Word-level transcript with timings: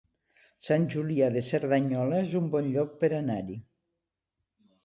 Sant 0.69 0.87
Julià 0.95 1.27
de 1.35 1.43
Cerdanyola 1.51 2.19
es 2.23 2.33
un 2.41 2.49
bon 2.57 2.73
lloc 2.79 2.99
per 3.05 3.13
anar-hi 3.23 3.63